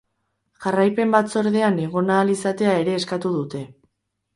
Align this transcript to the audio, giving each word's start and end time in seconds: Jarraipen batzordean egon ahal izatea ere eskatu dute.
Jarraipen 0.65 1.13
batzordean 1.17 1.79
egon 1.85 2.13
ahal 2.17 2.35
izatea 2.39 2.77
ere 2.83 3.01
eskatu 3.05 3.39
dute. 3.41 3.69